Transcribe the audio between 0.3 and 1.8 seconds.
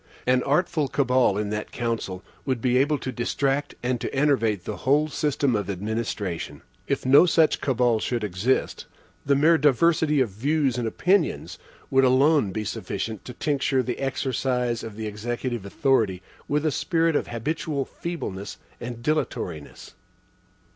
artful cabal in that